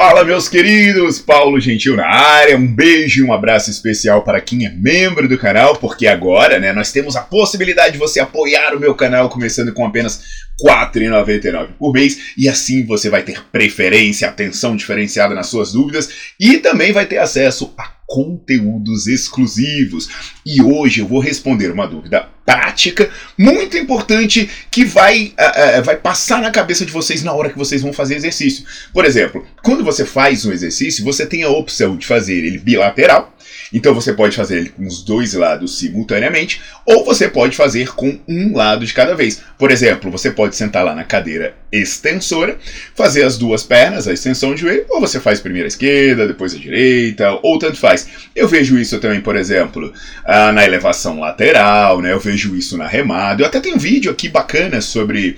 [0.00, 1.18] Fala, meus queridos!
[1.18, 2.56] Paulo Gentil na área.
[2.56, 6.72] Um beijo e um abraço especial para quem é membro do canal, porque agora, né,
[6.72, 10.22] nós temos a possibilidade de você apoiar o meu canal começando com apenas
[10.64, 16.08] R$ 4,99 por mês e assim você vai ter preferência, atenção diferenciada nas suas dúvidas
[16.40, 20.08] e também vai ter acesso a conteúdos exclusivos.
[20.46, 25.96] E hoje eu vou responder uma dúvida prática muito importante que vai, uh, uh, vai
[25.96, 28.64] passar na cabeça de vocês na hora que vocês vão fazer exercício.
[28.92, 33.34] Por exemplo, quando você faz um exercício, você tem a opção de fazer ele bilateral
[33.72, 38.18] então você pode fazer ele com os dois lados simultaneamente, ou você pode fazer com
[38.26, 39.42] um lado de cada vez.
[39.58, 42.58] Por exemplo, você pode sentar lá na cadeira extensora,
[42.96, 46.52] fazer as duas pernas, a extensão de joelho, ou você faz primeiro a esquerda, depois
[46.52, 48.08] a direita, ou tanto faz.
[48.34, 49.92] Eu vejo isso também, por exemplo,
[50.24, 52.12] ah, na elevação lateral, né?
[52.12, 53.42] Eu vejo isso na remada.
[53.42, 55.36] Eu até tenho um vídeo aqui bacana sobre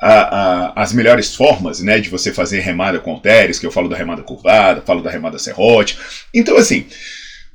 [0.00, 3.88] a, a, as melhores formas né, de você fazer remada com halteres, que eu falo
[3.88, 5.96] da remada curvada, falo da remada serrote.
[6.34, 6.86] Então, assim,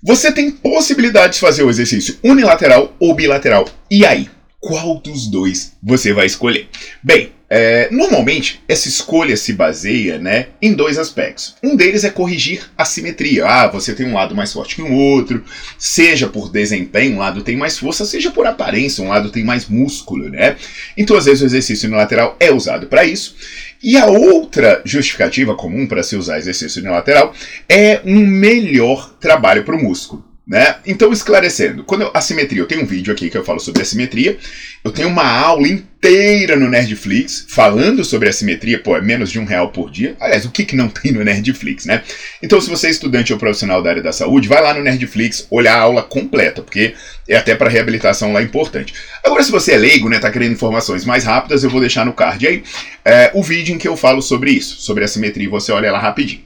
[0.02, 3.68] você tem possibilidade de fazer o exercício unilateral ou bilateral.
[3.92, 4.30] E aí?
[4.60, 6.68] Qual dos dois você vai escolher?
[7.04, 11.56] Bem, é, normalmente essa escolha se baseia né, em dois aspectos.
[11.64, 13.46] Um deles é corrigir a simetria.
[13.46, 15.44] Ah, você tem um lado mais forte que o outro,
[15.78, 19.68] seja por desempenho, um lado tem mais força, seja por aparência, um lado tem mais
[19.68, 20.58] músculo, né?
[20.98, 23.36] Então, às vezes, o exercício unilateral é usado para isso.
[23.82, 27.32] E a outra justificativa comum para se usar exercício unilateral
[27.70, 30.27] é um melhor trabalho para o músculo.
[30.48, 30.78] Né?
[30.86, 33.82] Então, esclarecendo, quando eu, a simetria, eu tenho um vídeo aqui que eu falo sobre
[33.82, 34.38] a simetria,
[34.82, 39.40] eu tenho uma aula inteira no Nerdflix falando sobre a simetria, pô, é menos de
[39.40, 40.16] um real por dia.
[40.22, 42.02] Aliás, o que, que não tem no Nerdflix, né?
[42.42, 45.48] Então, se você é estudante ou profissional da área da saúde, vai lá no Nerdflix
[45.52, 46.94] olhar a aula completa, porque
[47.28, 48.94] é até para reabilitação lá importante.
[49.26, 52.14] Agora, se você é leigo, né, tá querendo informações mais rápidas, eu vou deixar no
[52.14, 52.64] card aí
[53.04, 56.00] é, o vídeo em que eu falo sobre isso, sobre a simetria, você olha lá
[56.00, 56.44] rapidinho.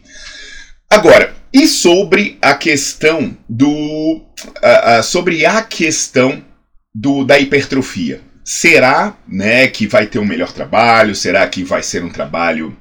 [0.90, 3.68] Agora, e sobre a questão do.
[3.68, 6.44] Uh, uh, sobre a questão
[6.94, 8.22] do, da hipertrofia?
[8.44, 11.16] Será né, que vai ter um melhor trabalho?
[11.16, 12.76] Será que vai ser um trabalho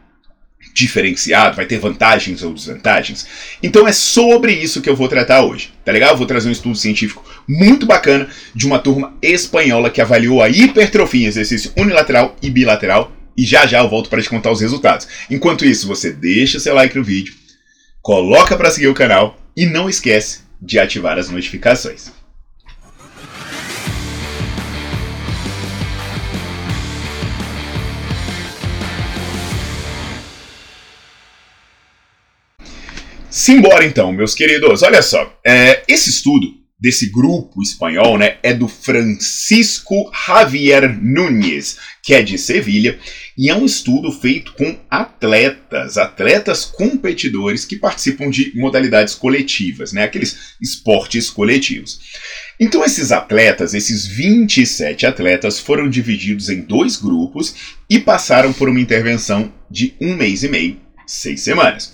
[0.73, 1.57] diferenciado?
[1.57, 3.27] Vai ter vantagens ou desvantagens?
[3.63, 6.11] Então é sobre isso que eu vou tratar hoje, tá legal?
[6.13, 10.49] Eu vou trazer um estudo científico muito bacana de uma turma espanhola que avaliou a
[10.49, 13.13] hipertrofia em exercício unilateral e bilateral.
[13.37, 15.07] E já já eu volto para te contar os resultados.
[15.31, 17.40] Enquanto isso, você deixa seu like no vídeo
[18.03, 22.13] coloca para seguir o canal e não esquece de ativar as notificações.
[33.29, 34.83] Simbora então, meus queridos.
[34.83, 42.15] Olha só, é, esse estudo desse grupo espanhol, né, é do Francisco Javier Núñez, que
[42.15, 42.99] é de Sevilha,
[43.37, 50.05] e é um estudo feito com atletas, atletas competidores que participam de modalidades coletivas, né,
[50.05, 52.01] aqueles esportes coletivos.
[52.59, 57.55] Então esses atletas, esses 27 atletas, foram divididos em dois grupos
[57.89, 60.81] e passaram por uma intervenção de um mês e meio,
[61.11, 61.93] seis semanas.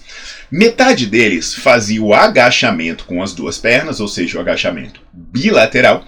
[0.50, 6.04] Metade deles fazia o agachamento com as duas pernas, ou seja, o agachamento bilateral,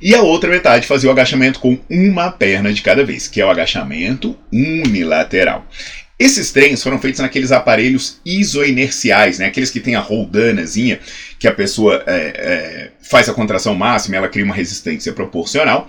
[0.00, 3.46] e a outra metade fazia o agachamento com uma perna de cada vez, que é
[3.46, 5.66] o agachamento unilateral.
[6.22, 9.46] Esses treinos foram feitos naqueles aparelhos isoinerciais, né?
[9.46, 11.00] aqueles que tem a roldanazinha,
[11.36, 15.88] que a pessoa é, é, faz a contração máxima, ela cria uma resistência proporcional.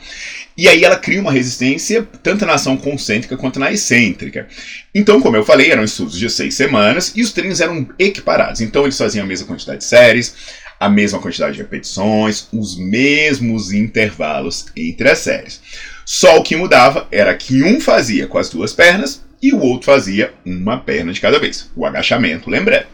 [0.58, 4.48] E aí ela cria uma resistência tanto na ação concêntrica quanto na excêntrica.
[4.94, 8.60] Então, como eu falei, eram estudos de seis semanas e os treinos eram equiparados.
[8.60, 10.34] Então eles faziam a mesma quantidade de séries,
[10.80, 15.62] a mesma quantidade de repetições, os mesmos intervalos entre as séries.
[16.04, 19.92] Só o que mudava era que um fazia com as duas pernas e o outro
[19.92, 22.88] fazia uma perna de cada vez, o agachamento, lembrando.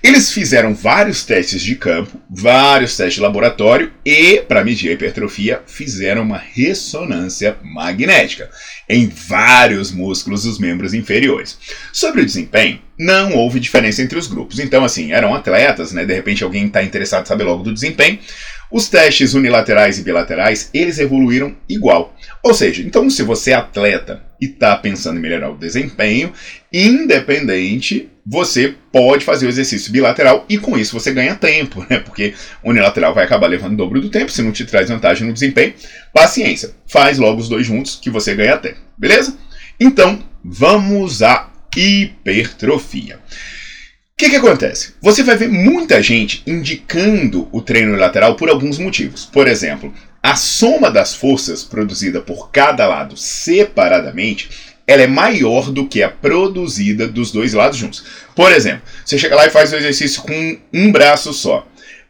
[0.00, 5.62] Eles fizeram vários testes de campo, vários testes de laboratório e, para medir a hipertrofia,
[5.66, 8.48] fizeram uma ressonância magnética
[8.88, 11.58] em vários músculos dos membros inferiores.
[11.92, 14.60] Sobre o desempenho, não houve diferença entre os grupos.
[14.60, 16.04] Então, assim, eram atletas, né?
[16.04, 18.20] De repente alguém está interessado em saber logo do desempenho.
[18.70, 22.14] Os testes unilaterais e bilaterais, eles evoluíram igual.
[22.42, 26.32] Ou seja, então se você é atleta e está pensando em melhorar o desempenho,
[26.70, 31.98] independente, você pode fazer o exercício bilateral e com isso você ganha tempo, né?
[31.98, 35.32] Porque unilateral vai acabar levando o dobro do tempo, se não te traz vantagem no
[35.32, 35.72] desempenho.
[36.12, 39.36] Paciência, faz logo os dois juntos que você ganha tempo, beleza?
[39.80, 43.18] Então, vamos à hipertrofia
[44.18, 44.94] que, que acontece?
[45.00, 49.24] Você vai ver muita gente indicando o treino lateral por alguns motivos.
[49.24, 54.50] Por exemplo, a soma das forças produzida por cada lado separadamente
[54.88, 58.02] ela é maior do que a produzida dos dois lados juntos.
[58.34, 61.68] Por exemplo, você chega lá e faz o exercício com um braço só.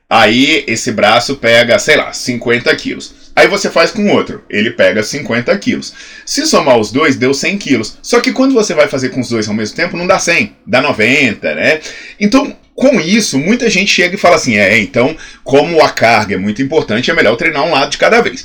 [0.09, 3.28] Aí esse braço pega, sei lá, 50 quilos.
[3.39, 5.95] Aí você faz com outro, ele pega 50 quilos.
[6.27, 7.97] Se somar os dois, deu 100 quilos.
[8.03, 10.57] Só que quando você vai fazer com os dois ao mesmo tempo, não dá 100,
[10.67, 11.81] dá 90, né?
[12.19, 16.37] Então, com isso, muita gente chega e fala assim: é, então, como a carga é
[16.37, 18.45] muito importante, é melhor treinar um lado de cada vez.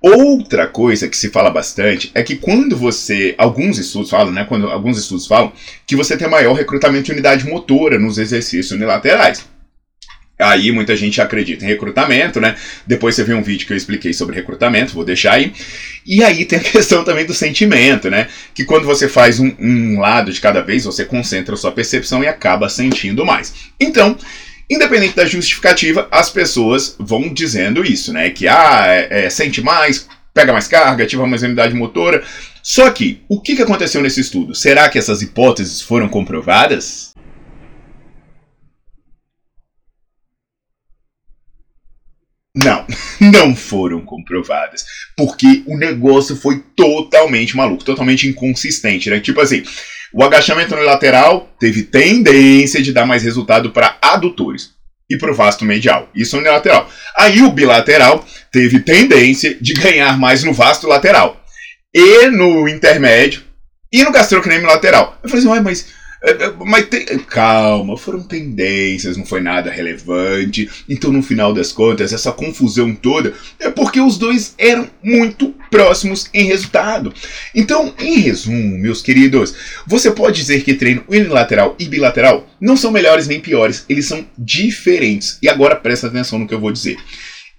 [0.00, 3.34] Outra coisa que se fala bastante é que quando você.
[3.36, 4.44] Alguns estudos falam, né?
[4.48, 5.52] Quando alguns estudos falam
[5.84, 9.44] que você tem maior recrutamento de unidade motora nos exercícios unilaterais.
[10.38, 12.54] Aí muita gente acredita em recrutamento, né?
[12.86, 15.52] Depois você vê um vídeo que eu expliquei sobre recrutamento, vou deixar aí.
[16.06, 18.28] E aí tem a questão também do sentimento, né?
[18.54, 22.22] Que quando você faz um, um lado de cada vez, você concentra a sua percepção
[22.22, 23.52] e acaba sentindo mais.
[23.80, 24.16] Então,
[24.70, 28.30] independente da justificativa, as pessoas vão dizendo isso, né?
[28.30, 32.22] Que ah, é, é, sente mais, pega mais carga, ativa mais unidade motora.
[32.62, 34.54] Só que, o que aconteceu nesse estudo?
[34.54, 37.07] Será que essas hipóteses foram comprovadas?
[43.30, 44.84] Não, foram comprovadas.
[45.16, 49.20] Porque o negócio foi totalmente maluco, totalmente inconsistente, né?
[49.20, 49.62] Tipo assim,
[50.12, 54.70] o agachamento unilateral teve tendência de dar mais resultado para adutores
[55.10, 56.08] e para o vasto medial.
[56.14, 56.90] Isso unilateral.
[57.16, 61.42] Aí o bilateral teve tendência de ganhar mais no vasto lateral.
[61.94, 63.42] E no intermédio
[63.92, 65.18] e no gastrocnêmio lateral.
[65.22, 65.86] Eu falei assim, mas
[66.66, 70.68] mas tem, calma, foram tendências, não foi nada relevante.
[70.88, 76.28] Então, no final das contas, essa confusão toda é porque os dois eram muito próximos
[76.34, 77.12] em resultado.
[77.54, 79.54] Então, em resumo, meus queridos,
[79.86, 84.26] você pode dizer que treino unilateral e bilateral não são melhores nem piores, eles são
[84.36, 85.38] diferentes.
[85.40, 86.96] E agora presta atenção no que eu vou dizer.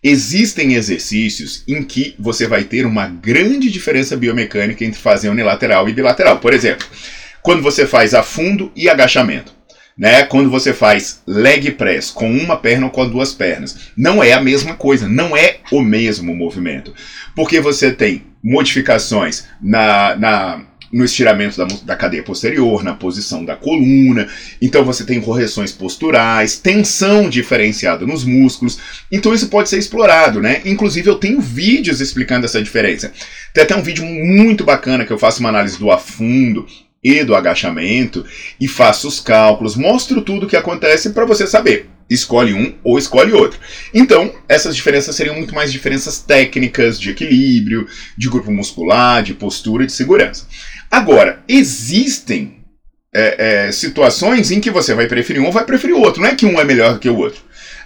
[0.01, 5.93] Existem exercícios em que você vai ter uma grande diferença biomecânica entre fazer unilateral e
[5.93, 6.39] bilateral.
[6.39, 6.87] Por exemplo,
[7.41, 9.53] quando você faz afundo e agachamento.
[9.97, 10.23] Né?
[10.23, 13.91] Quando você faz leg press com uma perna ou com duas pernas.
[13.97, 16.93] Não é a mesma coisa, não é o mesmo movimento.
[17.35, 23.55] Porque você tem modificações na, na no estiramento da, da, cadeia posterior, na posição da
[23.55, 24.27] coluna.
[24.61, 28.79] Então você tem correções posturais, tensão diferenciada nos músculos.
[29.11, 30.61] Então isso pode ser explorado, né?
[30.65, 33.11] Inclusive eu tenho vídeos explicando essa diferença.
[33.53, 36.65] Tem até um vídeo muito bacana que eu faço uma análise do afundo
[37.03, 38.25] e do agachamento
[38.59, 41.89] e faço os cálculos, mostro tudo o que acontece para você saber.
[42.09, 43.59] Escolhe um ou escolhe outro.
[43.93, 47.87] Então, essas diferenças seriam muito mais diferenças técnicas, de equilíbrio,
[48.17, 50.47] de grupo muscular, de postura, de segurança.
[50.89, 52.63] Agora, existem
[53.13, 56.21] é, é, situações em que você vai preferir um ou vai preferir o outro.
[56.21, 57.41] Não é que um é melhor que o outro.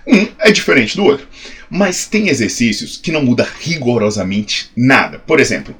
[0.08, 1.28] Um é diferente do outro.
[1.70, 5.20] Mas tem exercícios que não muda rigorosamente nada.
[5.20, 5.76] Por exemplo,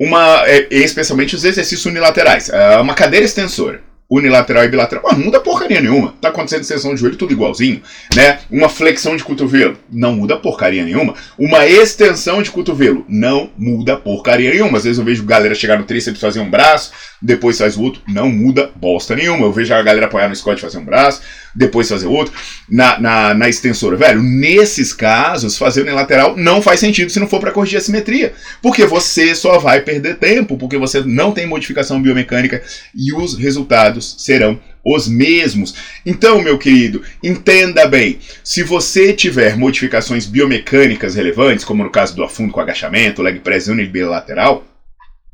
[0.00, 2.48] uma, é, especialmente os exercícios unilaterais.
[2.48, 5.04] É, uma cadeira extensora unilateral e bilateral.
[5.06, 6.14] Ah, não muda porcaria nenhuma.
[6.20, 7.80] Tá acontecendo extensão de joelho tudo igualzinho,
[8.16, 8.40] né?
[8.50, 11.14] Uma flexão de cotovelo, não muda porcaria nenhuma.
[11.38, 14.78] Uma extensão de cotovelo, não muda porcaria nenhuma.
[14.78, 16.90] Às vezes eu vejo galera chegar no tríceps fazer um braço,
[17.22, 19.46] depois faz o outro, não muda bosta nenhuma.
[19.46, 21.22] Eu vejo a galera apoiar no Scott fazer um braço,
[21.54, 22.32] depois fazer outro.
[22.68, 27.40] Na, na, na extensora, velho, nesses casos, fazer unilateral não faz sentido se não for
[27.40, 28.32] para corrigir a simetria.
[28.62, 32.62] Porque você só vai perder tempo, porque você não tem modificação biomecânica
[32.94, 35.74] e os resultados serão os mesmos.
[36.04, 42.24] Então, meu querido, entenda bem: se você tiver modificações biomecânicas relevantes, como no caso do
[42.24, 44.64] afundo com agachamento, leg press unilateral,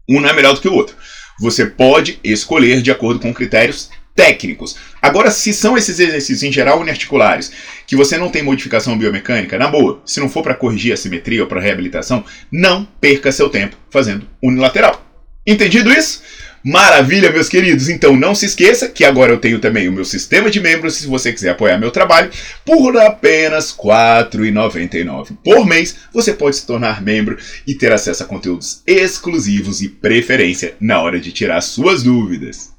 [0.09, 0.97] um não é melhor do que o outro.
[1.41, 4.77] Você pode escolher de acordo com critérios técnicos.
[5.01, 7.53] Agora, se são esses exercícios em geral uniarticulares,
[7.87, 11.43] que você não tem modificação biomecânica, na boa, se não for para corrigir a simetria
[11.43, 15.05] ou para reabilitação, não perca seu tempo fazendo unilateral.
[15.47, 16.23] Entendido isso?
[16.65, 17.89] Maravilha, meus queridos!
[17.89, 21.07] Então não se esqueça que agora eu tenho também o meu sistema de membros, se
[21.07, 22.29] você quiser apoiar meu trabalho,
[22.65, 28.27] por apenas R$ 4,99 por mês, você pode se tornar membro e ter acesso a
[28.27, 32.76] conteúdos exclusivos e preferência na hora de tirar suas dúvidas.